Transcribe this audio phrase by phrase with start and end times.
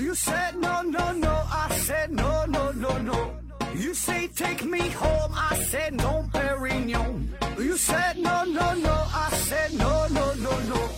[0.00, 1.28] You said no, no, no.
[1.28, 3.34] I said no, no, no, no.
[3.74, 5.30] You say take me home.
[5.34, 7.28] I said no, Perignon.
[7.58, 8.94] You said no, no, no.
[9.12, 10.88] I said no, no, no, no.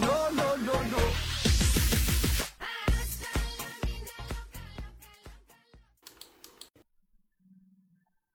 [0.00, 0.98] No, no, no, no.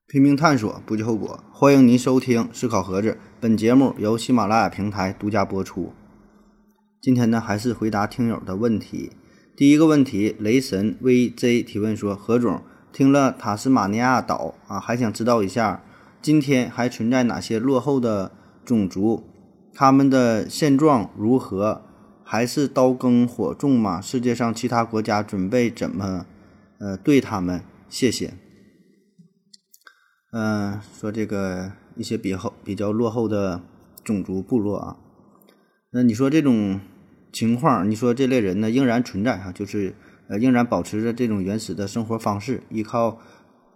[0.08, 1.44] 拼命探索，不计后果。
[1.52, 5.92] 欢迎您收听《思考盒子》，本节目由喜马拉雅平台独家播出。
[7.02, 9.12] 今天呢，还是回答听友的问题。
[9.58, 12.62] 第一个问题，雷神 VJ 提问说：何总
[12.94, 15.84] 听了塔斯马尼亚岛啊，还想知道一下，
[16.22, 18.32] 今天还存在哪些落后的
[18.64, 19.24] 种族？
[19.74, 21.82] 他们的现状如何？
[22.24, 24.00] 还是刀耕火种吗？
[24.00, 26.28] 世界上其他国家准备怎么
[26.80, 27.64] 呃对他们？
[27.90, 28.36] 谢谢。
[30.34, 33.64] 嗯、说这个一些比后比较落后的
[34.04, 34.98] 种族部落啊，
[35.94, 36.80] 那你说这种
[37.38, 39.94] 情况，你说这类人呢仍然存在哈、就是
[40.28, 43.20] 呃仍然保持着这种原始的生活方式，依靠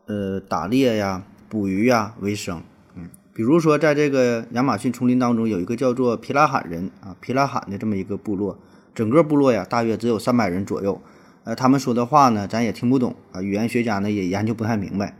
[0.07, 2.63] 呃打猎呀、捕鱼呀为生。
[2.95, 8.57] 嗯，比如说在这个亚马逊丛林当中，有一个叫做皮拉罕人啊，皮拉罕的这么一个部落，
[8.95, 10.99] 整个部落呀大约只有三百人左右。
[11.43, 15.15] 呃，他们说的话呢，咱也听不懂啊，语言学家呢也研究不太明白。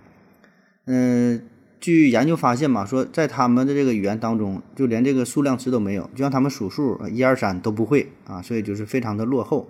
[0.88, 1.44] 嗯，
[1.82, 9.68] 据研究发现嘛，说在他们的这个语言当中，就连这个数量词都没有，就像他们数数一二三都不会啊，所以就是非常的落后。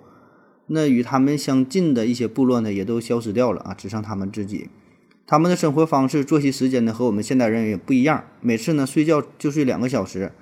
[0.66, 4.68] 那与他们相近的一些部落呢，也都消失掉了啊，只剩他们自己。
[5.26, 8.22] 他们的生活方式、作息时间呢，和我们现代人也不一样。
[8.42, 10.32] 每次呢，睡觉就睡两个小时，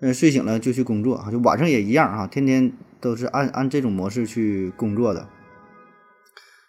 [0.00, 5.28] 嗯，睡醒了就去工作啊，就晚上也一样啊，天天都是按按这种模式去工作的。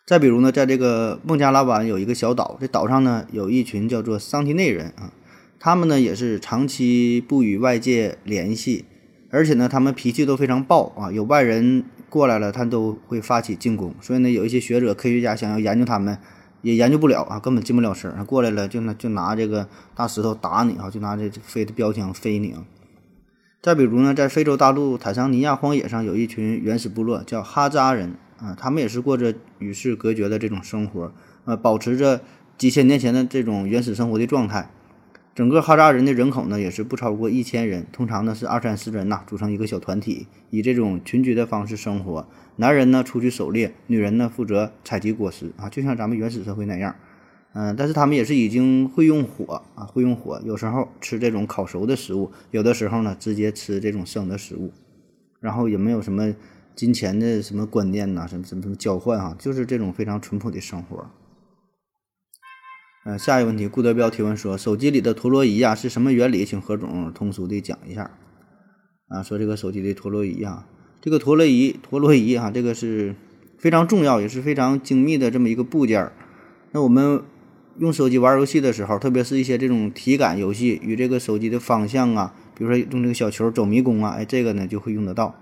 [0.05, 5.13] 再比如呢，在这个孟加拉湾有一个小岛，这岛上呢有一群叫做桑提内人啊，
[5.59, 8.83] 他们呢也是长期不与外界联系，
[9.29, 16.17] 而且呢他们脾气都非常暴啊，有外人过来了，他都会发起进攻，所以呢有一些学者科学家想要研究他们，
[16.63, 22.65] 也研究不了啊，根本进不了声儿，过来了就拿就拿这个大石头打你啊，就拿这飞的标枪飞你啊。
[23.61, 31.13] 再比如呢，在非洲大陆坦桑尼亚荒野上有一群原始部落，叫哈扎人啊，他们也是过着与世隔绝的这种生活，
[31.45, 32.21] 呃，保持着
[32.57, 34.69] 几千年前的这种原始生活的状态。
[35.33, 42.27] 整个哈扎人的人口呢，也是不超过一千人，通常呢是二三十人呐、组成一个小团体，以这种群居的方式生活。
[42.57, 46.93] 男人呢出去狩猎，女人呢负责采集果实啊，就像咱们原始社会那样。
[47.53, 54.71] 嗯、但是他们也是已经会用火啊，会用火，有时候吃这种烤熟的食物，有的时候呢直接吃这种生的食物，
[55.39, 56.33] 然后也没有什么
[56.75, 61.09] 金钱的什么观念呐、什么什么什么交换啊，就是这种非常淳朴的生活。
[63.05, 66.45] 呃，下一个问题，顾德彪提问说，手机里的陀螺仪啊是什么原理？
[66.45, 68.11] 请何总通俗的讲一下。
[69.09, 70.65] 啊，说这个手机的陀螺仪啊，
[71.01, 73.13] 这个陀螺仪，陀螺仪啊，这个是
[73.59, 76.11] 非常重要，也是非常精密的这么一个部件。
[76.71, 77.21] 那我们
[77.77, 85.35] 用手机玩游戏的时候，特别是一些这种体感游戏，与这个手机的方向啊，比如说用这个小球走迷宫啊，哎，这个呢就会用得到。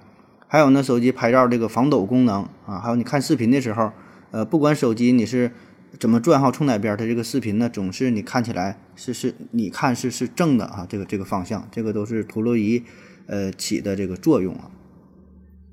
[0.51, 3.89] 还有呢，手机拍照这个防抖功能啊，还有你看视频的时候，
[4.31, 5.49] 呃，不管手机你是
[5.97, 12.83] 怎么转哈，冲哪边，它这个视频呢，总是你看起来是是，你看是是正的啊，这个这个方向，这个都是陀螺仪
[13.27, 14.69] 呃起的这个作用啊。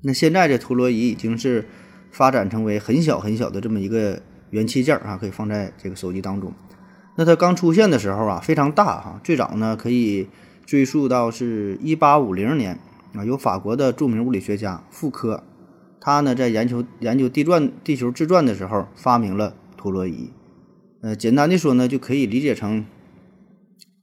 [0.03, 1.67] 那现在这陀螺仪已经是
[2.09, 6.53] 发展成为很小很小的这么一个元器件啊，可以放在这个手机当中。
[7.17, 10.29] 那它刚出现的时候啊，非常大哈、最早呢可以
[10.65, 12.79] 追溯到是一八五零年
[13.13, 15.43] 啊，有法国的著名物理学家傅科，
[15.99, 20.29] 他呢在研究研究地转地球自转的时候发明了陀螺仪。
[21.01, 22.85] 呃，简单的说呢，就可以理解成，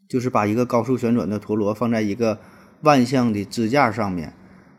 [0.09, 2.39] 就是把一个高速旋转的陀螺放在一个
[2.83, 4.33] 万向的支架上面，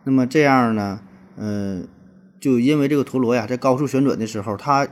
[0.03, 1.01] 那么这样呢，
[1.35, 1.83] 呃，
[2.39, 4.88] 就因为这个陀螺呀在高速旋转的时候，它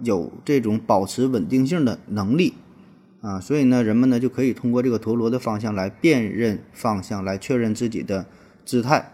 [0.00, 2.54] 有这种保持稳定性的能力
[3.20, 8.26] 啊，所以呢，人们呢就可以通过这个陀螺的方向来辨认方向，来确认自己的
[8.68, 9.12] 姿态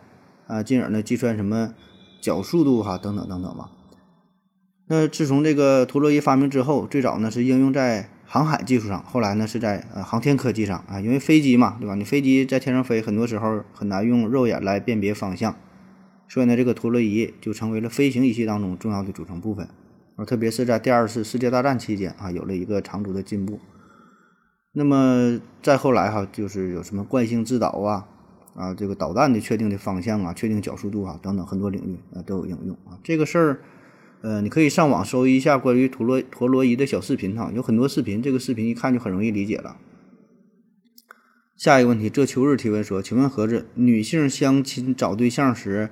[0.49, 1.75] 啊，进而呢计算什么
[2.21, 3.71] 角速度哈等等等等吧。
[4.89, 11.95] 那自从这个陀螺仪发明之后，最早呢是应用在航海技术上，后来呢是在呃航天科技上啊，因为飞机嘛，对吧？
[11.95, 15.55] 你飞机在天上飞，很多时候很难用肉眼来辨别方向，
[16.27, 19.69] 所以呢，这个陀螺仪就成为了飞行仪器当中重要的组成部分。
[20.17, 23.61] 而，特别是在第二次世界大战期间啊，有了一个长足的进步。
[24.73, 28.09] 那么再后来哈，就是有什么惯性制导啊，
[28.55, 32.99] 啊，这个导弹的确定的方向啊，确定角速度啊等等很多领域啊都有应用啊。
[33.03, 33.61] 这个事儿，
[34.23, 39.77] 呃，你可以上网搜一下关于陀螺陀螺仪的小视频哈，有很多视频，这个视频一看就很容易理解了。
[41.56, 45.91] 下一个问题，这秋日提问说，请问盒子，女性相亲找对象时，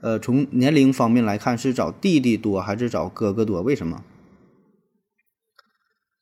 [0.00, 3.62] 呃，从年龄方面来看，是找弟弟多还是找哥哥多？
[3.62, 4.04] 为什么？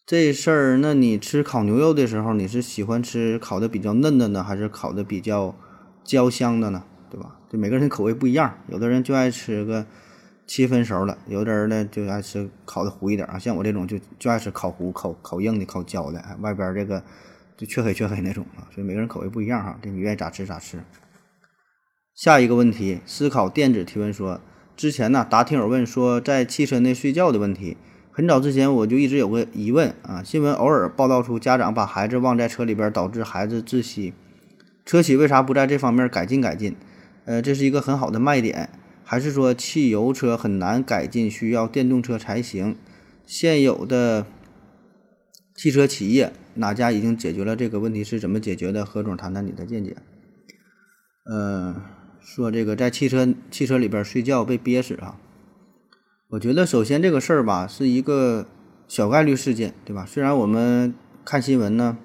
[0.06, 5.56] 这事儿，那你吃烤牛肉的时候，你是喜欢吃烤的比较嫩的呢，还是烤的比较
[6.06, 6.85] 焦香的呢？
[7.11, 7.37] 对吧？
[7.50, 9.87] 就每个人的口味不一样，有的人就爱吃个
[10.47, 13.38] 七分熟的，有的人呢就爱吃烤的糊一点啊。
[13.38, 17.03] 像我这种就就爱吃烤糊、烤烤硬的、烤焦的，外边这个
[17.56, 18.67] 就黢黑黢黑那种啊。
[18.75, 20.82] 所以每个人口味不一样哈，这你愿意咋吃咋吃。
[22.14, 24.41] 下一个问题，思考电子提问说，
[24.76, 27.76] 之前呢答听友问说在汽车内睡觉的问题。
[28.11, 34.14] 很早之前我就一直有个疑问啊，新闻偶尔报道出家长把孩子忘在车里边，导致孩子窒息，
[34.87, 36.77] 车企为啥不在这方面改进改进？
[37.25, 38.71] 呃，这是一个很好的卖点，
[39.03, 42.77] 还是说汽油车很难改进，需要电动车才行？
[43.27, 44.25] 现有的
[45.56, 48.05] 汽车企业哪家已经解决了这个问题？
[48.05, 48.87] 是怎么解决的？
[48.87, 49.97] 何总谈谈你的见解。
[51.25, 51.82] 呃，
[52.21, 55.19] 说这个在汽车汽车里边睡觉被憋死啊。
[56.29, 58.47] 我觉得首先这个事儿吧是一个
[58.87, 60.06] 小概率事件，对吧？
[60.06, 60.94] 虽然我们
[61.25, 61.99] 看新闻呢，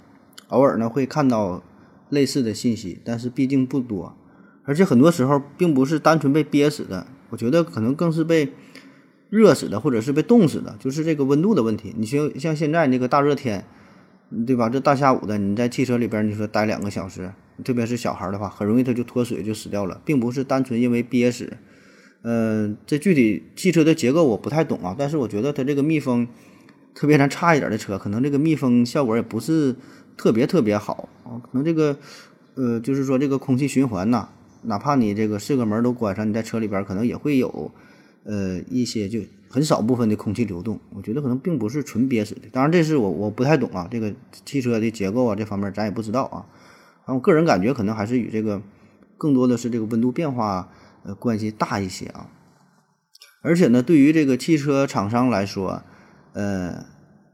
[0.47, 1.63] 偶尔呢会看到
[2.11, 4.15] 类似的信息，但是毕竟不多，
[4.63, 8.53] 而且很多时候并不是单纯被憋死的，我觉得可能更是被
[9.29, 11.95] 热死的，或者是被冻死的，就是这个温度的问题。
[11.97, 13.65] 你像像现在那个大热天，
[14.45, 14.69] 对吧？
[14.69, 17.31] 这大下午的你在汽车里边，你说待两个小时，
[17.63, 21.57] 特别是小孩的话，很容易他就脱水就死掉了，并不是单纯因为憋死。
[22.23, 26.27] 嗯，这具体汽车的结构我不太懂啊，但是我觉得它这个密封，
[26.93, 29.75] 特别咱差一点的车，可能这个密封效果也不是
[30.21, 31.41] 特别特别好啊。
[31.43, 31.97] 可能这个，
[32.53, 34.29] 呃，就是说这个空气循环呐，
[34.61, 37.71] 哪怕你这个四个门都关上，你在车里边可能也会有，
[38.23, 40.79] 呃，一些就很少部分的空气流动。
[40.93, 42.41] 我觉得可能并不是纯憋死的。
[42.51, 44.13] 当然，这是我我不太懂啊，这个
[44.45, 46.45] 汽车的结构啊这方面咱也不知道啊。
[47.07, 48.61] 我个人感觉可能还是与这个
[49.17, 50.69] 更多的是这个温度变化。
[51.03, 52.29] 呃，关系大一些啊，
[53.41, 55.81] 而且呢，对于这个汽车厂商来说，
[56.33, 56.85] 呃，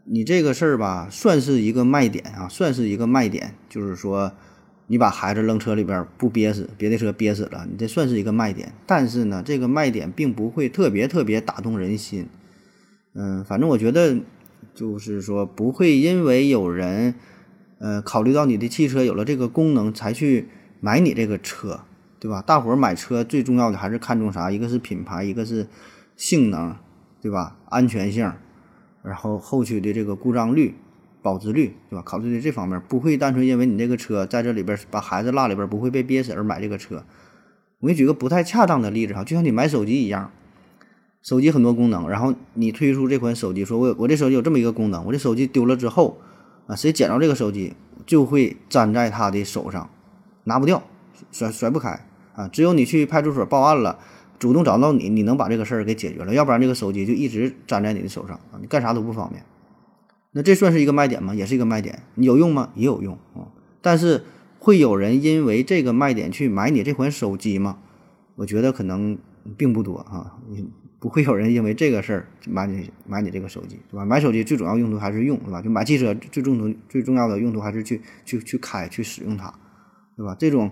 [0.10, 4.32] 你这个事儿吧，算是一个卖点啊，算是一个卖点，就是说，
[4.88, 8.72] 你把孩子扔车里边不憋死，别的车憋死了，你这算是一个卖点。
[8.86, 12.28] 但是呢，这个卖点并不会特别特别打动人心。
[13.14, 14.18] 嗯，反正我觉得，
[14.74, 17.16] 就是说，不会因为有人，
[17.80, 20.48] 呃，考虑到你的汽车有了这个功能，才去
[20.80, 21.82] 买你这个车。
[22.20, 22.42] 对吧？
[22.42, 24.50] 大伙儿买车最重要的还是看重啥？
[24.50, 25.68] 一个是品牌，一个是
[26.16, 26.76] 性能，
[27.22, 27.58] 对吧？
[27.70, 28.34] 安全性，
[29.08, 30.76] 然后后续的这个故障率、
[31.22, 32.04] 保值率，对吧？
[32.06, 37.04] 考虑的这方面，不会单纯因为你这个车在这里边把孩子落里边不会被憋死而买这个车。
[37.80, 40.32] 我给你举个不太恰当的例子哈，就像你买手机一样，
[41.22, 46.20] 手机很多功能，然后你推出这款手机，说我我这手机有这么一个功能，我这手机丢了之后
[46.68, 47.74] 啊，谁捡着这个手机
[48.06, 49.90] 就会粘在他的手上，
[50.44, 50.84] 拿不掉。
[51.32, 52.06] 甩甩不开
[52.36, 52.48] 啊！
[52.48, 53.98] 只有你去派出所报案了，
[54.40, 59.44] 主动找到你，你能把这个事儿给解决了，要不然这个手机就一直粘在你的手上啊，你干啥都不方便。
[60.32, 61.34] 那这算是一个卖点吗？
[61.34, 62.04] 也是一个卖点。
[62.16, 62.70] 你有用吗？
[62.76, 63.50] 也有用啊。
[63.82, 64.24] 但是
[64.60, 67.80] 会有人因为这个卖点去买你这款手机吗？
[68.36, 69.18] 我觉得可能
[69.58, 70.38] 并不多啊。
[71.00, 74.06] 不会有人因为这个事儿买你买你这个手机，对吧？
[74.06, 75.62] 买手机最主要用途还是用，对吧？
[75.62, 79.52] 就买汽车最重途最重要的用途还是去去去开去使用它，
[80.16, 80.36] 对吧？
[80.38, 80.70] 这种。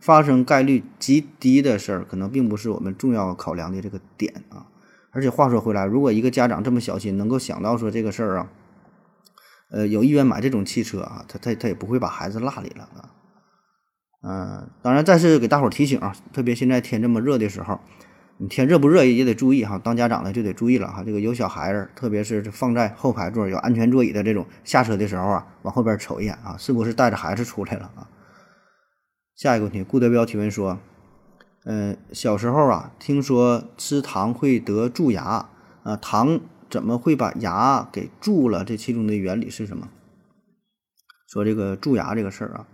[0.00, 4.66] 发生概率极低的事儿，可能并不是我们重要考量的这个点啊。
[5.12, 8.48] 而且话说回来，如果一个家长这么小心，能够想到说这个事儿啊，
[9.70, 13.10] 呃，有意愿买这种汽车啊，他他他也不会把孩子落里了啊。
[14.22, 17.80] 嗯，当然再次给大伙儿提醒啊，特别现在天这么热的时候，
[18.38, 19.78] 你天热不热也得注意哈。
[19.78, 21.02] 当家长的就得注意了哈。
[21.04, 28.06] 这个有小孩子，特别是放在后排座有安全座椅的这种，下车的时候啊，往后边瞅一眼啊，是不是带着孩子出来了啊？
[29.40, 30.78] 下一个问题，顾德彪提问说
[31.64, 35.48] ：“嗯，小时候啊，听说吃糖会得蛀牙
[35.82, 38.62] 啊，糖怎么会把牙给蛀了？
[38.62, 39.88] 这其中的原理是什么？”
[41.26, 42.66] 说这个蛀牙这个事儿啊，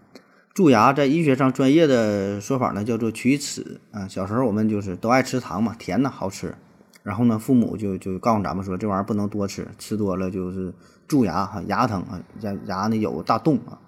[0.54, 4.08] 蛀牙在医学上专业的说法呢叫做龋齿啊。
[4.08, 6.56] 小时候我们就是都爱吃糖嘛，甜的好吃，
[7.04, 10.74] 然后呢，父母就就告诉咱们说，这玩意儿不能多吃，吃多了就是
[11.06, 13.78] 蛀牙哈，牙疼啊，牙牙呢有大洞啊。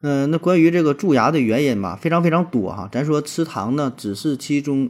[0.00, 2.88] 嗯，那关于这个蛀牙的原因吧，非常非常多哈。
[2.92, 4.88] 咱说吃糖呢，只是其中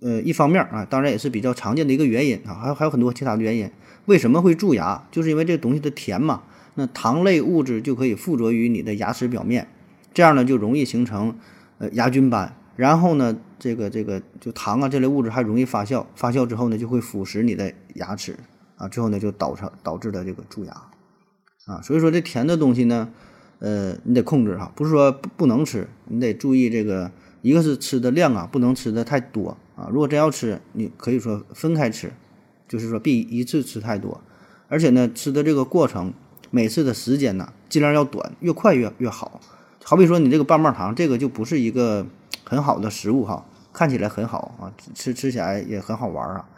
[0.00, 3.70] 呃一方面啊，当然也是比较常见的一个原因啊，还有还有很多其他的原因。
[4.06, 5.06] 为什么会蛀牙？
[5.12, 6.42] 就是因为这个东西的甜嘛，
[6.74, 9.68] 那糖类物质就可以附着于你的牙齿表面，
[10.12, 11.38] 这样呢就容易形成
[11.78, 18.36] 呃牙菌斑，然后呢这个这个就糖啊这类物质还容易发酵，发酵之后呢就会腐蚀你的牙齿
[18.74, 20.72] 啊，最后呢就导成导致的这个蛀牙
[21.66, 21.80] 啊。
[21.80, 23.08] 所以说这甜的东西呢。
[23.60, 27.10] 呃，你得控制哈，不是说不不能吃，你得注意这个，
[27.42, 29.88] 一个是吃的量啊，不能吃的太多啊。
[29.90, 32.12] 如果真要吃，你可以说分开吃，
[32.68, 34.20] 就是说别一次吃太多，
[34.68, 36.12] 而且呢，吃的这个过程
[36.52, 39.40] 每次的时间呢，尽量要短，越快越越好。
[39.82, 42.06] 好比说你这个棒棒糖，这个就不是一个
[42.44, 46.48] 很好的食物哈，看起来很好啊，吃吃起来也很好玩啊。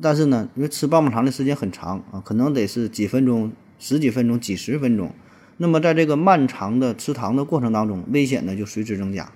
[0.00, 5.10] 但是呢，因为吃棒棒糖的时间很长啊，可能得是几分钟、十几分钟、几十分钟。
[5.62, 9.30] 那么在这个漫长的吃糖的过程当中，危险呢就随之增加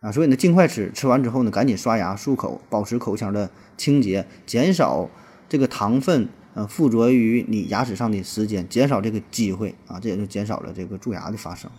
[0.00, 0.10] 啊。
[0.10, 5.10] 所以呢，尽快吃，吃完之后呢，赶紧刷牙漱口，保持口腔的清洁，减少
[5.50, 11.70] 这个糖分呃附着于你牙齿上的时间，减少这个机会啊，这也就减少了这个蛀牙的发生。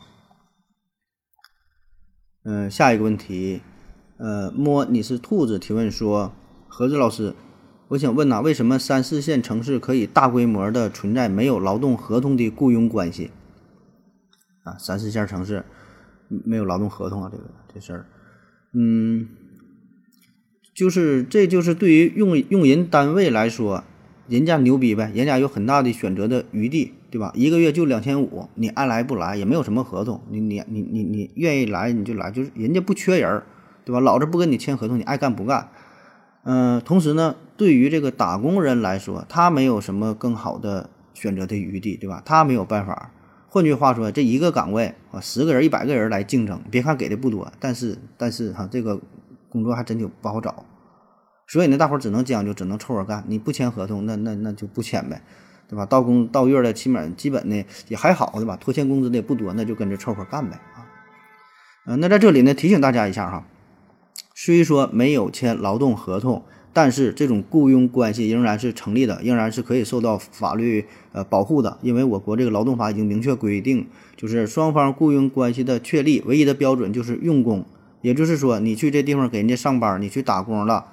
[2.44, 3.62] 嗯，下一个问题，
[4.18, 6.32] 呃，摸你是兔子提问说，
[6.68, 7.34] 何子老师。
[7.88, 13.32] 我想问呐，为什么三四线城市可以大规模的存在没有劳动合同的雇佣关系？
[14.63, 15.63] 啊，三四线城市
[16.27, 17.43] 没有劳动合同啊，这个
[17.74, 18.05] 这事儿，
[18.74, 19.27] 嗯，
[20.74, 23.84] 就是这就是对于用用人单位来说，
[24.27, 27.32] 人家牛逼呗，人家有很大的选择的余地，对吧？
[27.36, 33.43] 一个月就两千五，你爱来不来也没有什么合同，你你你你你愿意来你就来，就是人家不缺人，
[33.84, 34.00] 对吧？
[34.00, 35.70] 老子不跟你签合同，你爱干不干。
[36.46, 42.22] 嗯，同时呢，对于这个打工人来说，他没有什么更好的选择的余地，对吧？
[42.25, 43.12] 他没有办法。
[43.53, 49.00] 换句话说，这一个岗位啊，十个人、一百个人来竞争，别看给的不多，但是但是哈，这个
[49.48, 50.65] 工作还真就不好找。
[51.45, 53.24] 所以呢，大伙儿只能将就，只能凑合干。
[53.27, 55.22] 你不签合同，那那那就不签呗，
[55.69, 55.86] 对吧？
[55.86, 58.57] 到工到月的，起码基本的也还好，对吧？
[58.60, 60.89] 拖欠工资的也不多，那就跟着凑合干呗啊。
[61.86, 63.45] 嗯，那在这里呢，提醒大家一下哈。
[64.33, 71.77] 虽说没有签劳动合同，但是这种雇佣关系仍然是成立的，仍然是可以受到法律呃保护的。
[71.83, 73.87] 因为我国这个劳动法已经明确规定，
[74.17, 77.63] 就是双方雇佣关系的确立唯一的标准就是用工，
[78.01, 80.87] 也就是说你去这地方给人家上班，你去打工了，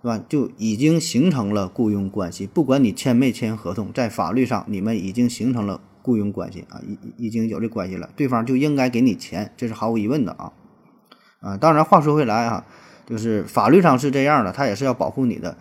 [0.00, 0.24] 是吧？
[0.26, 2.46] 就已经形成了雇佣关系。
[2.46, 10.52] 不管你签没签合同，在法律上你们已经形成了雇佣关系啊，已已经有这关系了，对方就应该给你钱，这是毫无疑问的啊
[11.40, 11.56] 啊！
[11.58, 12.64] 当然话说回来啊。
[13.06, 15.56] 就是法律上是这样的，他也是要保护你的。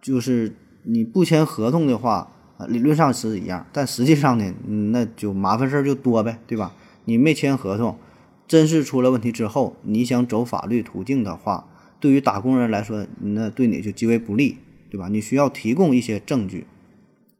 [0.00, 2.30] 就是你不签合同的话，
[2.68, 4.54] 理论上是一样，但实际上呢，
[4.92, 6.72] 那就麻烦事儿就多呗，对吧？
[7.06, 7.98] 你没签合同，
[8.46, 11.66] 真是出了问题之后，你想走法律途径的话，
[11.98, 15.08] 对于打工人来说，那对你就极为不利，对吧？
[15.08, 16.68] 你需要提供一些证据，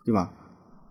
[0.04, 0.32] 对吧？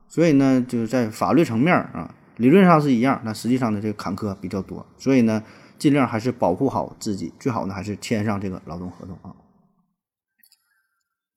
[0.07, 5.43] 所以呢，就是在法律层面啊，理论上是一样，那实际上呢，这个坎坷比较多，所以呢。
[5.77, 9.35] 尽量还是保护好自己，最好呢还是签上这个劳动合同啊。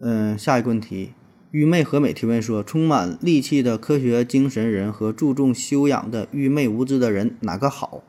[0.01, 1.15] 嗯，下一个问题，
[1.51, 8.03] 愚昧和美提问说：充满戾气的科学精神人和注重修养的愚昧无知的人哪个好？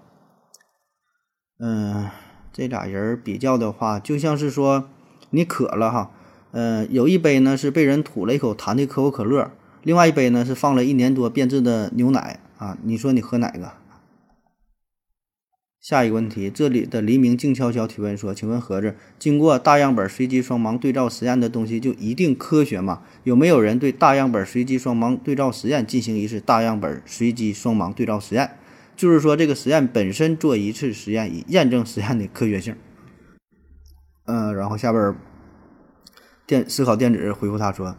[1.59, 2.09] 嗯，
[2.53, 4.87] 这俩人比较的话，就像是说
[5.31, 6.11] 你渴了哈，
[6.51, 13.78] 嗯，有一杯呢是被人吐了一口痰的可口可乐，另外一杯呢是放了一年多变质的牛奶啊，你说你喝哪个？
[15.81, 23.01] 下一个问题，这里的黎明静悄悄提问说：“请问盒子，经过大样本随机双盲对照实验的东西就一定科学吗？
[23.23, 28.57] 有没有人对大样本随机双盲对照实验进行一次大样本随机双盲对照实验？
[28.97, 32.75] 就是说，这个实验本身做一次实验，以验证实验的科学性。”
[34.27, 35.15] 嗯，然后下边
[36.45, 37.95] 电思考电子回复他说。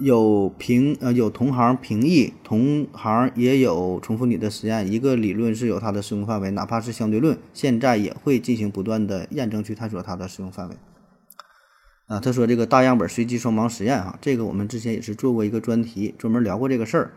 [0.00, 4.90] 有评呃有同行评议，同行也有重复你的实验。
[4.90, 10.74] 一个理论是有它的适用范围，哪怕是相对论，现在也会进行不断的验证去探索它的适用范围。
[12.06, 17.12] 啊，他说这个大样本随机双盲实验哈，这个我们之前也是做过一个专题，专门聊过这个事儿。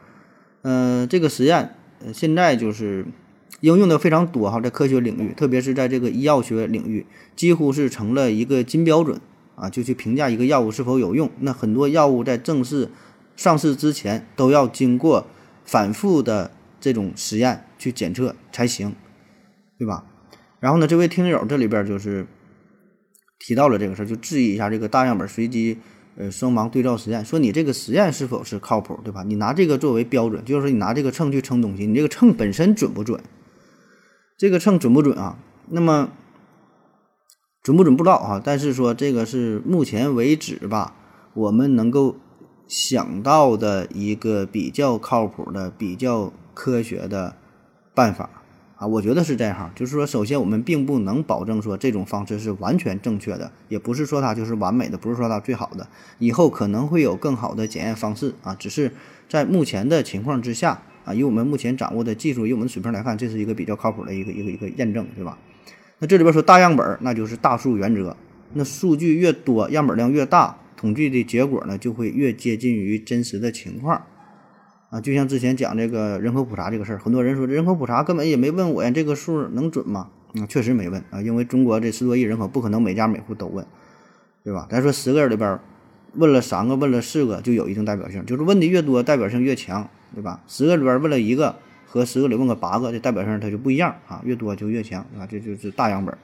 [0.62, 1.76] 嗯，这个实验
[2.06, 3.06] 呃现在就是
[3.62, 9.20] 应用的非常多哈，在科学领域，特别是在这个医药学领域，几乎是成了一个金标准。
[9.56, 11.30] 啊，就去评价一个药物是否有用。
[11.40, 12.90] 那很多药物在正式
[13.36, 15.28] 上市之前，都要经过
[15.64, 18.96] 反复的这种实验去检测才行，
[19.78, 20.06] 对吧？
[20.60, 22.26] 然后呢，这位听友这里边就是
[23.40, 25.78] 提到了这个事儿，就质疑一下这个大样本随机
[26.16, 29.24] 呃双盲对照实验，说你这个实验是否是靠谱，对吧？
[29.24, 33.22] 你拿这个作为标准，就是说你拿这个秤去称东西，你这个秤本身准不准？
[34.38, 35.38] 这个秤准不准啊？
[35.70, 36.10] 那么。
[37.64, 40.94] 准不准不知道啊，但是说这个是目前为止吧，
[41.34, 42.18] 我们能够
[42.68, 47.38] 想到的一个比较靠谱的、比较科学的
[47.96, 48.30] 办法
[48.76, 49.72] 啊，我觉得是这样。
[49.74, 55.88] 就是说，首先我们并不能保证说这种方式是完全正确的，也不是说它就是完美的，不是说它最好的。
[56.20, 58.92] 以后可能会有更好的检验方式啊，只是
[59.30, 65.38] 在目前的情况之下啊，以我们目前掌握的技术、以我们的水平来看，这是一个比较靠谱的一个一个一个验证，对吧？
[66.04, 68.14] 那这里边说大样本，那就是大数原则
[68.52, 74.04] 那数据越多，样本量越大，统计的结果呢就会越接近于真实的情况。
[74.90, 80.10] 啊，就像之前讲这个人口普查这个事儿，很多人说人口普查根本也没问我呀，这个数能准吗？
[80.34, 83.66] 嗯，确实没问啊，因为中国这十多亿人口不可能每家每户都问，
[84.44, 84.68] 对吧？
[84.70, 85.58] 咱说十个人里边
[86.16, 90.44] 问了三个，问了四个，就有一定代表性，就是问的越多，代表性越强，对吧？
[90.50, 91.56] 十个里边问了一个
[91.94, 96.18] 和十个里问个八个，这代表性它就不一样啊，越多就越强啊，这就是大样本。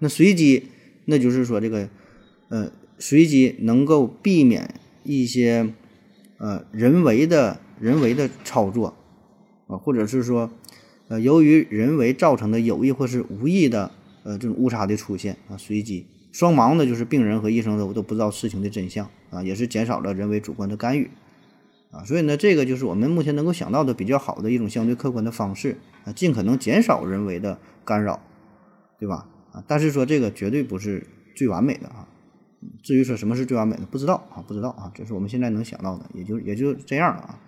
[0.00, 0.68] 那随机，
[1.06, 1.88] 那就是说这个
[2.50, 4.74] 呃，随机能够避免
[5.04, 5.72] 一些
[6.36, 7.60] 呃人为的。
[7.80, 8.92] 人为的操作，
[9.68, 10.50] 啊，或者是说，
[11.06, 13.92] 呃，由于人为造成的有意或是无意的，
[14.24, 21.08] 呃，这种误差的出现啊，随机双盲的，就是病人和医生都都不知道事情的真相啊，也是减少了人为主观的干预，
[21.90, 28.20] 啊，所以呢，这个就是我们目前能够想到的比较好的一种相对客观的方式啊，尽可能减少人为的干扰，
[28.98, 29.26] 对吧？
[29.52, 32.06] 啊，但是说这个绝对不是最完美的啊，
[32.82, 37.40] 至于说什么是最完美的，不知道啊，不知道啊，这是我们现在能想到的，也就也就这样了啊。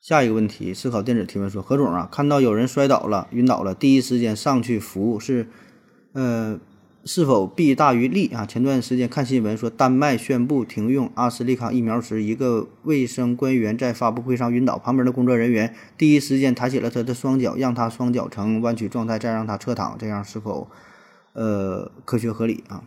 [0.00, 5.48] 下一个问题，思考电子提问说：何总啊，看到有人摔倒了、晕倒了，第一时间上去扶是，
[6.12, 6.58] 呃，
[7.04, 8.46] 是否弊大于利啊？
[8.46, 20.68] 前段时间看新闻说，丹麦宣布停用阿斯利康疫苗时，一个卫生官员在发布会上晕倒，旁边的工作人员第一时间抬起了他的双脚，让他双脚呈弯曲状态，再让他侧躺，这样是否
[21.32, 22.84] 呃科学合理啊？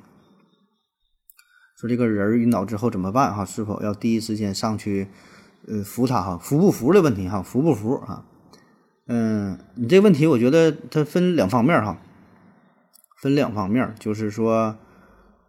[1.79, 3.43] 说这个人晕倒之后怎么办哈？
[3.43, 5.07] 是否要第一时间上去？
[5.67, 8.24] 呃，扶他哈，扶不扶的问题哈，扶不扶啊？
[9.07, 12.00] 嗯，你这个问题我觉得它分两方面哈，
[13.15, 14.75] 分两方面，就是说，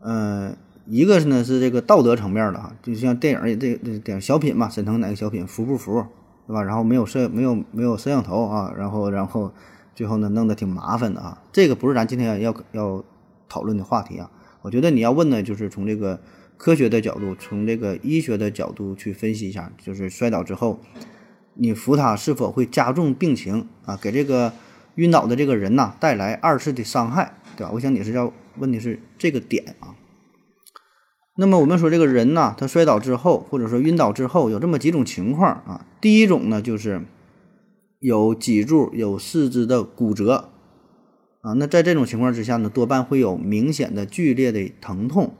[0.00, 0.56] 嗯，
[0.86, 6.06] 一个是呢是这个道德层面的哈，就像电影这这电影小品嘛，沈腾哪个小品服不服，
[6.46, 6.62] 对吧？
[6.62, 9.52] 然后没有摄没有没有摄像头啊，然后然后
[9.94, 13.04] 最后呢弄得挺麻烦的啊，这个不是咱今天要要
[13.48, 14.30] 讨论的话题啊。
[14.62, 16.20] 我觉得你要问的就是从这个。
[16.58, 20.80] 科学的角度，从这个医学的角度去分析一下，就是摔倒之后，
[21.52, 23.94] 你扶他是否会加重病情啊？
[24.00, 24.54] 给这个
[24.94, 27.70] 晕倒的这个人呐带来二次的伤害，对吧？
[27.72, 29.94] 我想你是要问的是这个点啊。
[31.38, 35.86] 那么我们说这个人呐，他摔倒之后，或者说晕倒之后，有这么几种情况啊。
[36.00, 37.02] 第一种呢，就是
[38.00, 40.50] 有脊柱、有四肢的骨折
[41.42, 41.52] 啊。
[41.54, 45.34] 那在这种情况之下呢，多半会有明显的剧烈的疼痛。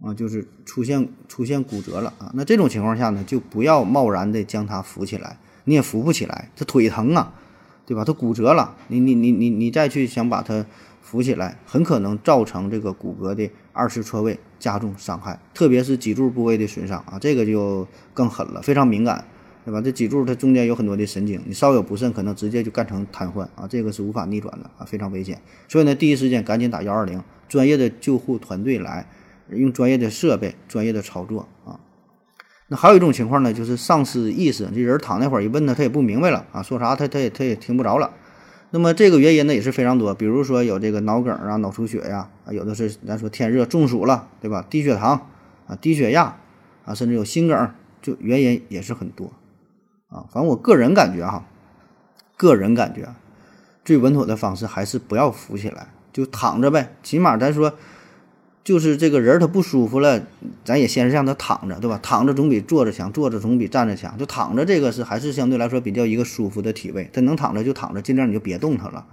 [0.00, 7.32] 啊，就是出现出现骨折了啊，那这种情况下呢，就不要贸然的将他扶起来，你也扶不起来，他腿疼啊，
[7.86, 8.04] 对吧？
[8.04, 10.66] 他骨折了，你你你你你再去想把他
[11.04, 19.24] 扶起来，很可能造成这个骨骼的二次错位，加重伤害，特别是脊柱部位的损伤啊，这个就更狠了，非常敏感，
[19.64, 19.80] 对吧？
[19.80, 25.40] 这脊柱它中间有很多的神经，你稍有不慎，可能直接就干成瘫痪啊，这个是无法逆转的啊，非常危险。
[25.68, 29.06] 所以呢，第一时间赶紧打幺二零，专业的救护团队来。
[29.50, 31.78] 用专业的设备、专业的操作啊。
[32.68, 38.10] 那还有一种情况呢，就是丧失意识，这人躺那会儿一问他，他也不明白了啊，说啥他他也他也听不着了。
[38.74, 44.66] 那么这个原因呢也是非常多，比如说有这个脑梗啊、脑出血呀，啊有的是咱说天热中暑了，对吧？
[44.68, 45.28] 低血糖
[45.68, 46.36] 啊、低血压
[46.84, 47.70] 啊，甚至有心梗，
[48.02, 49.32] 就原因也是很多
[50.08, 50.26] 啊。
[50.32, 51.46] 反正我个人感觉哈，
[52.36, 53.14] 个人感觉
[53.84, 57.74] 最稳妥的方式还是不要扶起来，就躺着呗，起码咱说。
[58.64, 60.26] 就是这个人他不舒服了，
[60.64, 62.00] 咱也先让他躺着，对吧？
[62.02, 64.16] 躺着总比坐着强，坐着总比站着强。
[64.16, 69.04] 就躺着这个是还是相对来说比较一个舒服的体位，他能躺着就躺着，尽量你就别动他了，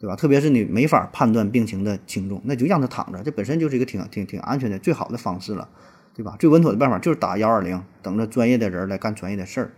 [0.00, 0.16] 对吧？
[0.16, 5.68] 特别是你没法判断病情的轻重，那就让他躺着，这本身就是一个挺挺挺安全的最好的方式了，
[6.12, 6.34] 对吧？
[6.40, 9.70] 最稳妥的办法就是打幺二零，等着专业的人来干专业的事儿，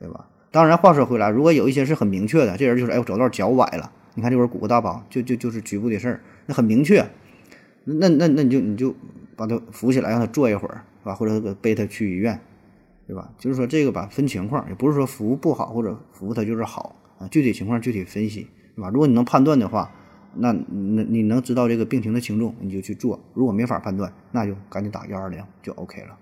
[0.00, 0.24] 对吧？
[0.50, 7.06] 当然话说回来，如果有一些是很明确的，这人就是哎我走道脚崴了，你看这会儿骨骼大包，就就就是局部的事儿，那很明确。
[7.84, 8.94] 那那那你就你就
[9.36, 11.14] 把他扶起来，让他坐一会儿，是吧？
[11.14, 12.40] 或者背他去医院，
[13.06, 13.30] 对吧？
[13.38, 18.88] 就是说这个吧，分情况，也不是说服务不好或者服务他就是好啊，具体情况具体分析，是吧？
[18.88, 19.90] 如果你能判断的话，
[20.36, 26.18] 那那你能知道这个病情的轻重，你就去做；如果没法判断，那就赶紧打幺二零就 OK 了。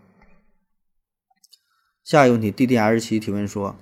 [2.03, 3.77] 下一个问题，D D R 七提问说，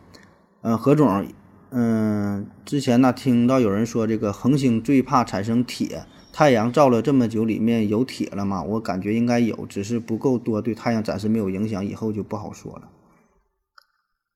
[0.60, 1.26] 嗯，何总，
[1.70, 6.04] 嗯，之前呢听到有人说这个恒星最怕产生铁。
[6.32, 8.62] 太阳照了这么久，里面有铁了吗？
[8.62, 12.88] 我感觉应该有，只是不够多，对太阳暂时没有影响，以后就不好说了。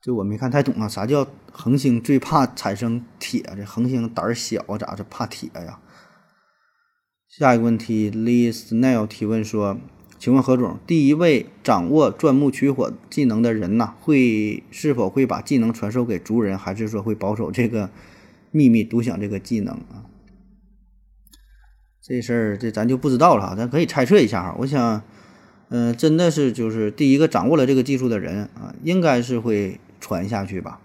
[0.03, 3.43] 这我没看太懂啊，啥叫恒星最怕产生铁？
[3.57, 5.79] 这恒星胆儿小，咋是怕铁呀？
[7.29, 9.79] 下一个问题，Lee Snell 提问说
[10.19, 17.91] ：“请问何总，第一位掌握钻木取火技能的人呐，会是否会把技能传授给族人，还是说会保守这个
[18.51, 20.05] 秘密，独享这个技能啊？”
[22.07, 24.55] 这事儿这咱就不知道了，咱可以猜测一下哈。
[24.59, 25.01] 我想，
[25.71, 30.81] 嗯，真的是就是第一个掌握了这个技术的人啊，应该是会传下去吧，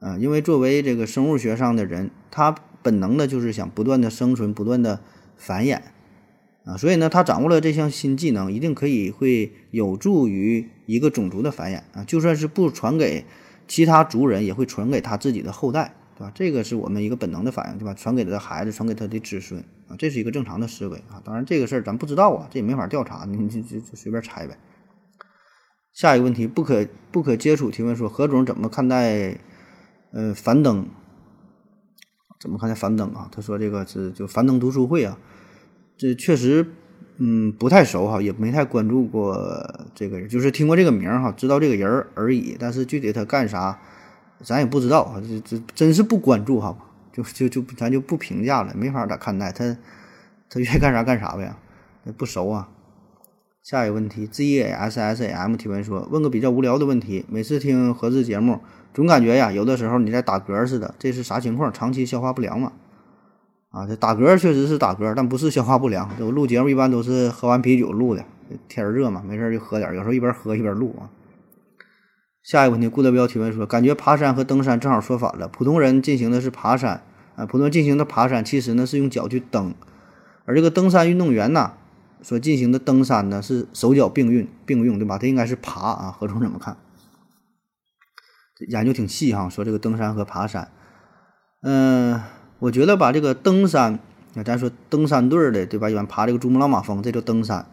[0.00, 5.00] 啊，因为作为这个生物学上的人，他本能的就是想不断的生存，不断的
[5.36, 5.80] 繁衍，
[6.64, 13.26] 啊，所以呢，他掌握了这项新技能，一定可以会有助于一个种族的繁衍啊，就算是不传给
[13.68, 15.94] 其他族人，也会传给他自己的后代。
[16.16, 16.32] 对吧？
[16.34, 17.92] 这个是我们一个本能的反应，对吧？
[17.94, 21.20] 传给他的孩子，传给他的子孙啊，这是一个正常的思维啊。
[21.24, 24.56] 当然，这个事儿咱不知道啊，这也没法调查，你就就就随便猜呗。
[25.92, 29.38] 下一个问题，不可不可接触提问说，何总怎么看待
[30.12, 30.86] 呃樊登？
[32.40, 33.28] 怎么看待樊登啊？
[33.32, 35.18] 他说这个是就樊登读书会啊，
[35.96, 36.66] 这确实
[37.16, 39.36] 嗯不太熟哈，也没太关注过
[39.94, 43.80] 这个人，就是听过这个名哈，知道这个人而已，但是具体他干啥？
[44.42, 46.76] 咱也不知道啊，这这真是不关注哈，
[47.12, 49.76] 就就就咱就不评价了，没法咋看待他，
[50.50, 51.54] 他愿意干啥干啥呗，
[52.16, 52.68] 不熟啊。
[53.62, 58.60] 下一个问题，Z A S S A M 提问说，问个比较无聊的问题，每次听合资节目，
[58.92, 61.72] 总感觉呀，有的时候你在打嗝似的，这是啥情况？
[61.72, 62.72] 长期消化不良吗？
[63.70, 66.10] 啊，这打嗝确实是打嗝，但不是消化不良。
[66.20, 68.22] 我录节目一般都是喝完啤酒录的，
[68.68, 71.08] 天热嘛，没事就喝点，有时候一边喝一边录啊。
[72.44, 75.48] 下一个问题，顾德彪提问说：“感觉爬山和登山正好说反了。
[75.48, 77.02] 普通人进行的是爬山，
[77.36, 79.74] 啊，普通人进行的爬山其实呢是用脚去蹬，
[80.44, 81.72] 而这个登山运动员呢
[82.20, 85.16] 所进行的登山呢是手脚并用并用，对吧？
[85.16, 86.14] 他应该是爬啊。
[86.16, 86.76] 何总怎么看？
[88.68, 90.70] 研究挺细哈，说这个登山和爬山，
[91.62, 92.20] 嗯，
[92.58, 93.98] 我觉得吧，这个登山，
[94.34, 95.88] 那咱说登山队的，对吧？
[95.88, 97.66] 一般爬这个珠穆朗玛峰，这叫登山。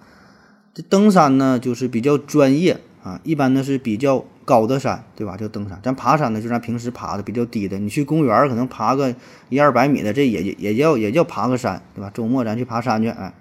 [0.74, 5.38] 这登山呢就是比较专业啊，一般呢是比较。”高的山，对吧？
[5.38, 5.80] 叫登山。
[5.82, 7.80] 咱爬山呢，就咱平时爬的比较低的。
[7.80, 9.16] 你去公园可能爬个
[9.48, 12.12] 一二百米的，这也也叫也叫爬个山，对吧？
[12.14, 13.34] 周末咱去爬山去，哎。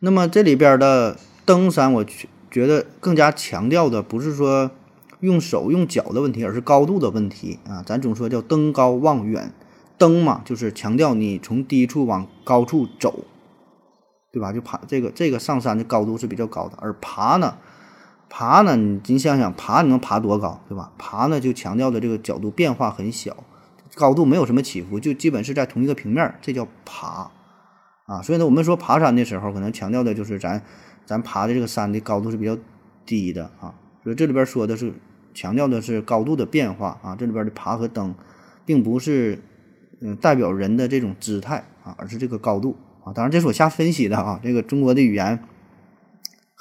[0.00, 2.04] 那么这里边的登山，我
[2.50, 4.72] 觉得更加强调的不是说
[5.20, 7.82] 用手用脚的问题，而是高度的问题啊。
[7.86, 9.54] 咱总说叫登高望远，
[9.96, 13.24] 登嘛就是强调你从低处往高处走，
[14.30, 14.52] 对吧？
[14.52, 17.56] 就爬这个这个上山的高度是比较高的，而爬呢？
[18.34, 20.90] 爬呢，你你想想，爬你能爬多高，对吧？
[20.96, 23.36] 爬呢就强调的这个角度变化很小，
[23.94, 27.30] 高度没有什么起伏，就基本是在同一个平面，这叫爬
[28.06, 28.22] 啊。
[28.22, 30.62] 所以呢，我们说爬山的时候，可能强调的就是咱
[31.04, 32.56] 咱爬的这个山的高度是比较
[33.04, 33.74] 低的啊。
[34.02, 34.94] 所以这里边说的是
[35.34, 37.14] 强调的是高度的变化啊。
[37.14, 38.14] 这里边的爬和登，
[38.64, 39.42] 并不是
[40.00, 43.12] 嗯代表人的这种姿态啊，而是这个高度啊。
[43.12, 44.40] 当然这是我瞎分析的啊。
[44.42, 45.38] 这个中国的语言。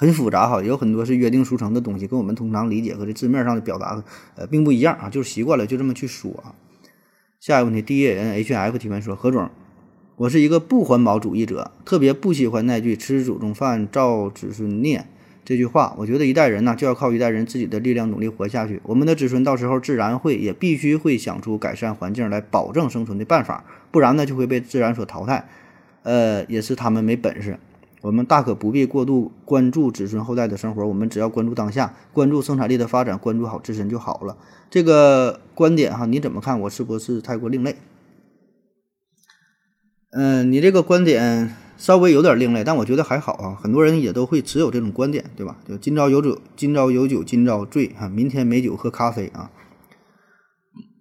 [0.02, 4.04] 很复杂哈，有很多是约定俗成的东西，跟我们通常理解和这字面上的表达
[4.36, 6.56] 呃并不一样啊，就是习惯了就这么去说啊。
[7.40, 9.48] 下一个问题，第一人 H F 提问说：何总，
[10.16, 15.08] 我是一个不环保主义者，特别不喜欢那句“吃祖宗饭，照子孙念”
[15.46, 15.94] 这句话。
[16.00, 25.48] 我觉得一代人呢就要靠一代人自己的力量努力活下去，我们的子孙到时候自然会也必须会想出改善环境来保证生存的办法，不然呢就会被自然所淘汰。
[26.02, 27.60] 呃，也是他们没本事。
[28.02, 34.38] 我们大可不必过度关注子孙后代的生活，我们只要关注当下，关注生产力的发展，关注好自身就好了。
[34.70, 36.60] 这个观点哈，你怎么看？
[36.62, 37.76] 我是不是太过另类？
[40.12, 43.56] 嗯，你这个观点稍微有点另类，但我觉得还好啊。
[43.62, 45.58] 很多人也都会持有这种观点，对吧？
[45.68, 49.52] 就今朝有酒今朝有酒今朝醉啊，明天没酒喝咖啡啊。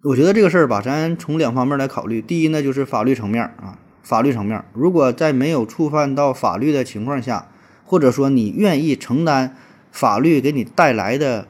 [0.03, 2.21] 我觉得这个事儿吧，咱从两方面来考虑。
[2.21, 3.79] 第一呢，就是法律层面啊。
[4.03, 7.47] 法律层面，如果在没有触犯到法律的情况下，
[7.85, 9.55] 或者说你愿意承担
[9.91, 11.47] 法律给你带来的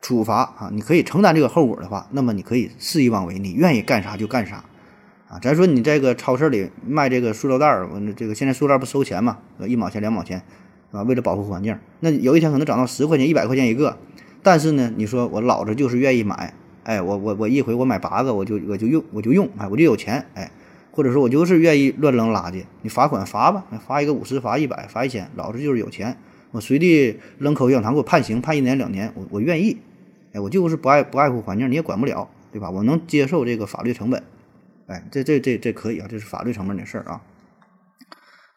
[0.00, 4.64] 处罚啊，你可以承担这个后果的话，那么你可以肆意妄为，你愿意干啥就干啥
[5.28, 5.38] 啊。
[5.42, 10.42] 咱说你这个超市里卖这个塑料袋儿，这个现在塑料不收钱嘛，一毛钱两毛钱，
[10.90, 11.02] 是吧？
[11.02, 13.98] 为了保护环境，那有一天可能涨到十块钱、一百块钱一个，
[14.42, 20.50] 但是呢，你说我老子就是愿意买，哎，我我我一回我买八个，我就我就用我就用，哎，我就有钱，哎。
[20.94, 26.16] 或者说我就是愿意乱扔垃圾，你罚款罚吧，罚一个五十，罚一百，罚一千，老子就是有钱，
[26.52, 29.76] 我随地扔口香糖给我判刑，判一年两年，我我愿意，
[30.32, 32.70] 哎，我就是不爱不爱护环境，你也管不了，对吧？
[32.70, 34.22] 我能接受这个法律成本，
[34.86, 37.20] 哎，这这这这可以啊，这是法律成本的事儿啊。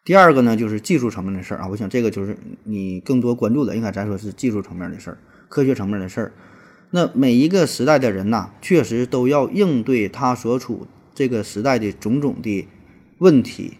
[0.04, 6.32] 第二个呢，就是技术层面的事儿啊，我想这个就是你更多关注的，应该咱说是技术层面的事儿，科学层面的事儿。
[6.92, 10.86] 那每一个时代的人呐，确实都要应对他所处。
[11.18, 12.68] 这个时代的种种的
[13.18, 13.72] 问题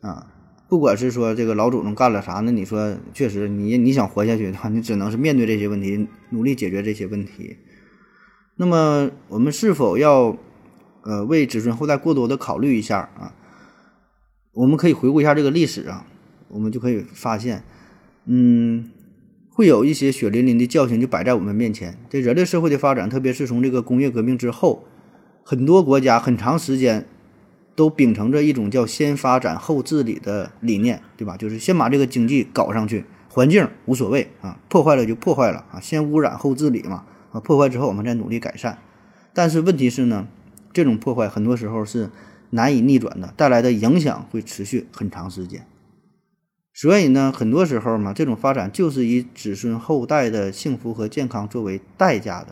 [0.00, 0.26] 啊，
[0.68, 7.56] 不管是说这个老祖宗干了啥，那你说确实你你想活下去的话，你只能是面对这些问题，努力解决这些问题。
[8.56, 10.36] 那么我们是否要
[11.02, 13.32] 呃为子孙后代过多的考虑一下啊？
[14.52, 16.04] 我们可以回顾一下这个历史啊，
[16.48, 17.62] 我们就可以发现，
[18.26, 18.90] 嗯，
[19.50, 21.96] 会有一些血淋淋的教训就摆在我们面前。
[22.10, 24.88] 这人类社会的发展，特别是从这个工业革命之后，
[25.42, 27.06] 很多国家很长时间
[27.74, 31.36] 都秉承着一种叫“先发展后治理”的理念，对吧？
[31.36, 38.78] 就是先把这个经济搞上去，环境无所谓啊，破坏了就破坏了啊，先污染后治理嘛啊，破坏之后我们再努力改善。
[39.32, 40.28] 但是问题是呢，
[40.72, 42.10] 这种破坏很多时候是。
[42.54, 45.66] 难以逆转的，带来的影响会持续很长时间。
[46.74, 52.48] 所以呢，很多时候嘛，这种发展就是以子孙后代的幸福和健康作为代价的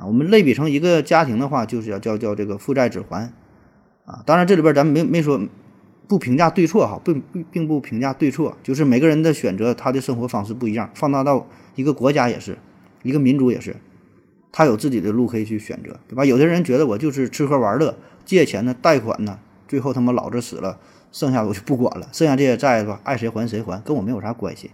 [0.00, 0.06] 啊。
[0.06, 3.30] 我们类比成一个家庭的话，就是要叫叫这个负债指还
[4.06, 4.22] 啊。
[4.24, 5.38] 当然，这里边咱们没没说
[6.08, 10.90] 不评价对错哈，并并不评价对错，就是每个人的选择，他的生活方式不一样。
[10.94, 12.56] 放大到一个国家也是，
[13.02, 13.76] 一个民族也是，
[14.50, 16.24] 他有自己的路可以去选择，对吧？
[16.24, 17.96] 有的人觉得我就是吃喝玩乐。
[18.24, 20.78] 借钱呢，贷款呢，最后他妈老子死了，
[21.10, 23.00] 剩下的我就不管了，剩下这些债吧？
[23.02, 24.70] 爱谁还谁还，跟我没有啥关系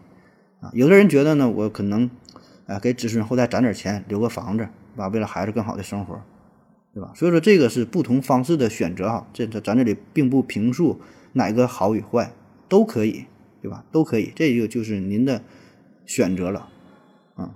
[0.61, 0.71] 啊。
[0.75, 2.11] 有的人觉得呢，我可能，
[2.67, 5.09] 啊，给子孙后代攒点钱，留个房子，吧？
[5.09, 6.21] 为了孩子更好的生活，
[6.95, 7.13] 对吧？
[7.15, 9.27] 所以说这个是不同方式的选择哈。
[9.33, 11.01] 这这咱这里并不评述
[11.35, 12.33] 哪个好与坏，
[12.69, 13.27] 都可以，
[13.61, 13.85] 对吧？
[13.93, 15.43] 都可以，这就就是您的
[16.05, 16.69] 选择了，
[17.35, 17.55] 啊。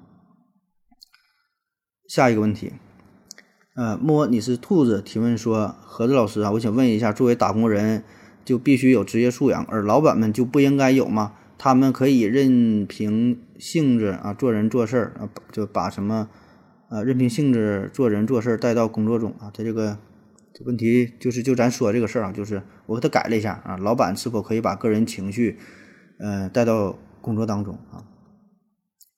[2.08, 2.72] 下一个问题。
[3.76, 8.04] 呃，摸你是兔子提问说：何子老师啊，我想问一下，作为打工人
[8.44, 11.34] 就必须有职业素养，而老板们就不应该有吗？
[11.56, 16.28] 他们可以任凭性子啊做人做事啊，就把什么
[16.90, 19.50] 啊任凭性质做人做事带到工作中啊？
[19.56, 19.96] 他这个
[20.52, 25.58] 这问题就是就咱说这个事儿啊，就是我给他改了一下啊，老板是否可以把个人情绪
[26.18, 28.04] 呃带到工作当中啊？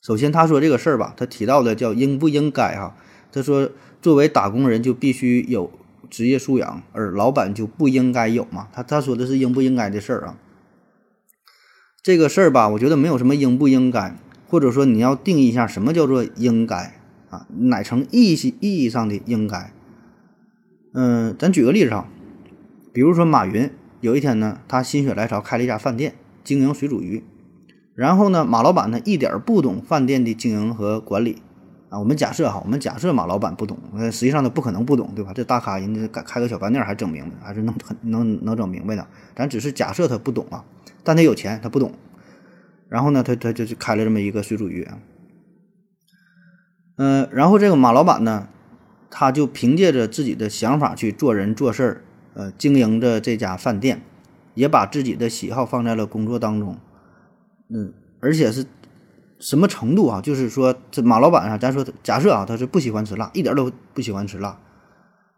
[0.00, 2.96] 首先他说这个事儿吧，他提到的叫应不应该哈？
[3.32, 3.72] 他说。
[4.02, 5.70] 作为打工人就必须有
[6.10, 8.66] 职业素养，而老板就不应该有嘛？
[8.72, 10.36] 他他说的是应不应该的事儿啊。
[12.02, 17.00] 这个事儿吧，我觉得没有什么应不应该，或者说你要定义一下什么叫做应该
[17.32, 17.46] 啊？
[17.48, 19.72] 哪层意义意义上的应该？
[20.92, 22.06] 嗯，咱举个例子啊，
[22.92, 23.70] 比如说马云
[24.02, 26.14] 有一天呢，他心血来潮开了一家饭店，
[26.44, 27.24] 经营水煮鱼，
[27.94, 31.40] 然后呢，马老板呢一点不懂饭店的经营和管理。
[31.88, 35.32] 啊，我们假设哈，我们假设马老板不懂，呃，实际上他不可能不懂，对吧？
[35.34, 39.06] 这大咖人家开开个小饭店还整明白，还是能能能整明白的。
[39.36, 40.64] 咱只是假设他不懂啊，
[41.04, 41.92] 但他有钱，他不懂。
[42.88, 44.86] 然后呢，他他就就开了这么一个水煮鱼。
[47.02, 48.46] 嗯，然后这个马老板呢，
[49.10, 54.02] 他就凭借着自己的想法去做人做事儿，呃，经营着这家饭店，
[54.54, 56.78] 也把自己的喜好放在了工作当中，
[57.68, 58.66] 嗯，而且是。
[59.42, 60.20] 什么程度啊？
[60.20, 64.56] 就是说，这马老板啊，咱说假设啊，他是不喜欢吃辣，一点都不喜欢吃辣，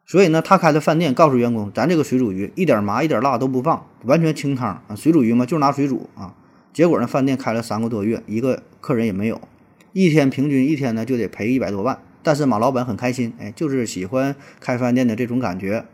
[0.04, 6.34] 所以呢，他开的饭店告诉员工，咱这个水煮鱼一点麻一点辣都不放，完全清汤啊，水煮鱼嘛，就拿水煮啊。
[6.74, 9.40] 结果呢，饭店开了三个多月，一个客人也没有，
[9.94, 11.98] 一天平均一天呢就得赔一百多万。
[12.22, 15.86] 但是马老板很开心，哎，就是喜欢开饭店的这种感觉。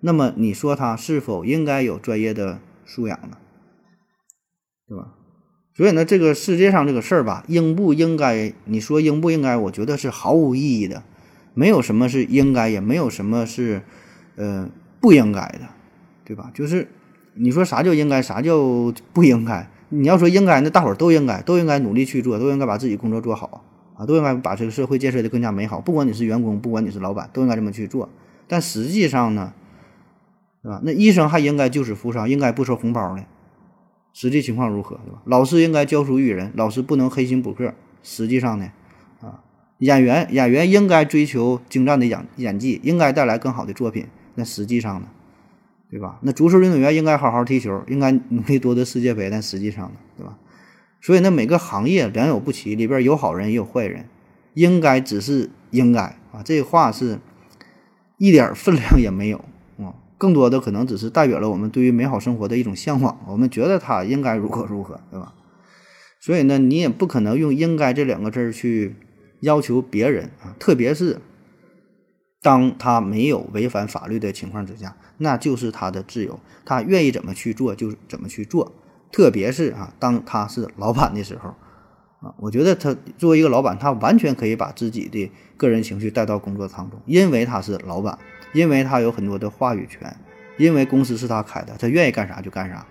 [0.00, 3.36] 那么你说他是否应该有专业的素养呢？
[4.88, 5.14] 对吧？
[5.72, 8.52] 所以呢，这个世界上这个事儿吧，应不应该？
[8.64, 9.56] 你说应不应该？
[9.56, 11.04] 我觉得是毫无意义的，
[11.54, 13.82] 没有什么是应该，也没有什么是，
[14.34, 14.68] 呃，
[15.00, 15.60] 不应该的，
[16.24, 16.50] 对吧？
[16.52, 16.88] 就是
[17.34, 18.58] 你说啥叫应该，啥叫
[19.12, 19.70] 不应该？
[19.90, 23.62] 你要说应该，那大伙儿都应该，都应该努力去做，都应该把自己工作做好
[23.96, 25.80] 啊，都应该把这个社会建设的更加美好。
[25.80, 28.08] 不管你是员工，不管你是老板，都应该这么去做。
[28.48, 29.52] 但实际上呢，
[30.62, 30.80] 是吧？
[30.82, 33.24] 那医生还应该救死扶伤，应该不收红包呢？
[34.12, 35.22] 实际情况如何，对吧？
[35.24, 37.74] 老师应该教书育人，老师不能黑心补课。
[38.02, 38.72] 实际上呢，
[39.20, 39.42] 啊，
[39.78, 44.06] 演员演员应该追求精湛的演演技，应该带来更好的作品。
[44.34, 45.06] 那实际上呢，
[45.90, 46.18] 对吧？
[46.22, 49.28] 那足球运动员应该好好踢球，应该努力夺得世界杯。
[49.28, 50.38] 但实际上呢，对吧？
[51.00, 54.06] 所以呢，每个行业良莠不齐，里边有好人也有坏人。
[54.54, 56.00] 应该只是应该
[56.32, 57.18] 啊，这话是
[58.18, 59.38] 一点分量也没有
[59.78, 59.94] 啊。
[60.18, 65.34] 更多的可能只是代表了我们对于美好生活的一种向往，我们觉得它应该如何如何，对吧？
[66.20, 68.96] 所以呢，你也不可能用“应该”这两个字去
[69.40, 71.20] 要求别人啊，特别是
[72.42, 78.72] 当他没有违反法律的情况之下，那就是他的自由，他愿意怎么去做就怎么去做。
[79.12, 81.54] 特别是啊，当他是老板的时候
[82.20, 88.18] 啊，我觉得他作为一个老板，他完全可以把自己的个人情绪带到工作当中，因为他是老板。
[88.52, 90.12] 因为他有很多的话语权，
[90.58, 92.84] 因为公司是他开的，他愿意干啥就干啥，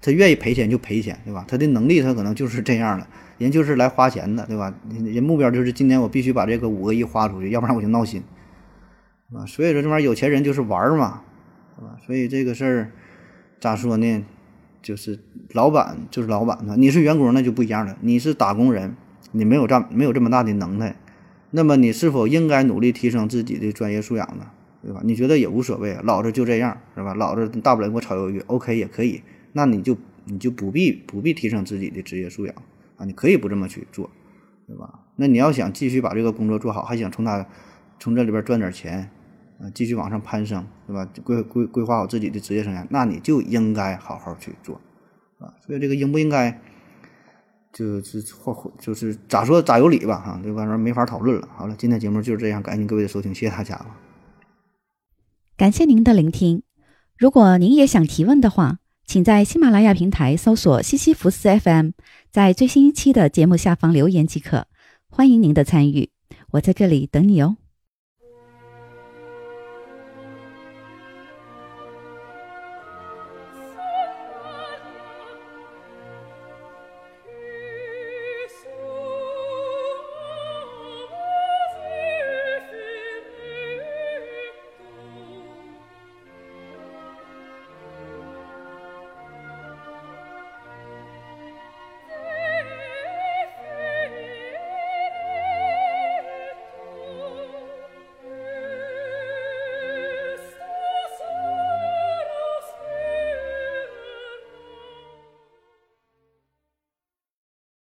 [0.00, 1.44] 他愿意赔钱就赔钱，对吧？
[1.46, 4.72] 他的能力他可能就是这样的，人就是来花钱的，对吧？
[4.88, 8.22] 人目标就是今年我必须把这个五个亿花出去，要不然我就闹心，
[9.34, 11.22] 啊，所以说这玩意儿有钱人就是玩嘛，
[11.78, 11.96] 对吧？
[12.06, 12.92] 所以这个事儿
[13.60, 14.24] 咋说呢？
[14.82, 15.20] 就是
[15.52, 18.96] 老板就是老板呢，你是员工那就不一样了，你是打工人，
[19.30, 20.96] 你没有这没有这么大的能耐，
[21.52, 24.46] 那么你是否应该努力提升自己的专业素养呢？
[24.82, 25.00] 对吧？
[25.04, 27.14] 你觉得也无所谓，老子就这样，是吧？
[27.14, 32.54] 老子大不了给我炒鱿鱼，OK 也可以，那你就你就不必不必提升自己的职业素养
[32.96, 34.10] 啊，你可以不这么去做，
[34.66, 34.98] 对吧？
[35.14, 37.46] 那你要想继续把这个工作做好，还想从他
[38.00, 39.08] 从这里边赚点钱。
[39.62, 41.08] 啊，继续往上攀升，对吧？
[41.22, 44.74] 规规规划好自己的职业生涯，那你就应该好好去做，
[45.38, 46.60] 啊，所以这个应不应该，
[47.72, 51.48] 就是或就是咋说咋有理吧，哈，这玩意儿没法讨论了。
[51.56, 53.86] 好了，今天节目就是这样，感谢各位的收听，谢谢大家了。
[55.56, 56.64] 感谢您的聆听。
[57.16, 61.90] 如果您也想提问的话，请在喜马拉雅平台搜索西西弗斯 FM，
[62.32, 64.66] 在最新一期的节目下方留言即可。
[65.08, 66.10] 欢迎您的参与，
[66.52, 67.58] 我在这里等你哦。